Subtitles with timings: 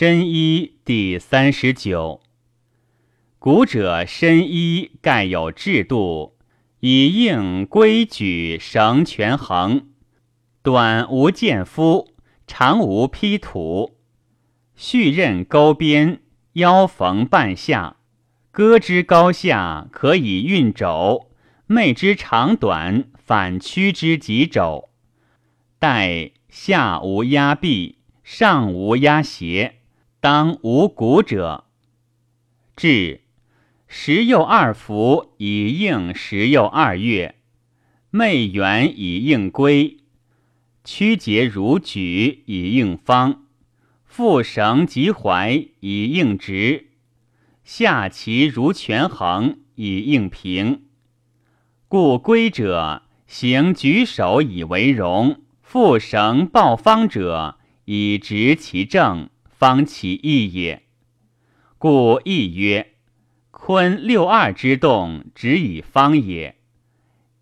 [0.00, 2.22] 申一第三十九。
[3.38, 6.38] 古者申一盖有制度，
[6.78, 9.88] 以应规矩绳权衡。
[10.62, 12.14] 短无见夫，
[12.46, 13.98] 长无披土。
[14.74, 16.22] 续刃钩边，
[16.54, 17.96] 腰缝半下。
[18.50, 21.26] 歌之高下，可以运肘；
[21.66, 24.88] 昧之长短，反曲之极肘。
[25.78, 29.74] 待下无压臂，上无压胁。
[30.20, 31.64] 当无谷者，
[32.76, 33.22] 至
[33.88, 37.36] 十又二伏以应十又二月，
[38.10, 39.96] 昧圆以应归，
[40.84, 43.44] 曲节如举以应方，
[44.04, 46.88] 复绳及怀以应直，
[47.64, 50.82] 下齐如权衡以应平。
[51.88, 57.56] 故归者，行举手以为荣；复绳抱方者，
[57.86, 59.30] 以直其正。
[59.60, 60.84] 方其义也，
[61.76, 62.94] 故义曰：
[63.50, 66.56] 坤六二之动，只以方也。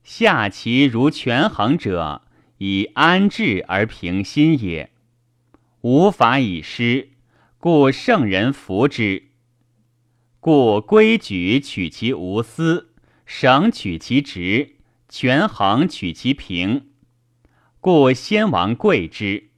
[0.02, 2.22] 下其如权衡者，
[2.56, 4.90] 以安志而平心也。
[5.82, 7.10] 无法以失，
[7.56, 9.28] 故圣人服之。
[10.40, 12.90] 故规矩取其无私，
[13.24, 14.74] 绳取其直，
[15.08, 16.88] 权衡取其平。
[17.78, 19.50] 故先王贵之。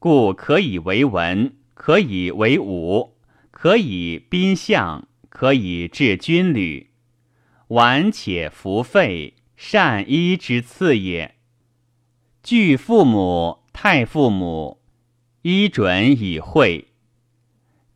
[0.00, 1.54] 故可以为文。
[1.78, 3.14] 可以为武，
[3.52, 6.90] 可以宾相，可以治军旅。
[7.68, 11.36] 晚且服废，善医之次也。
[12.42, 14.80] 具父母、太父母，
[15.42, 16.88] 医准以惠；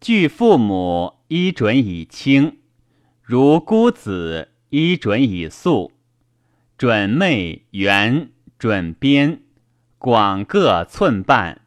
[0.01, 2.59] 具父母，医准以轻。
[3.21, 5.91] 如孤子，医准以素。
[6.79, 8.31] 准妹、圆、
[8.61, 9.43] 准边，
[9.99, 11.63] 广各寸半。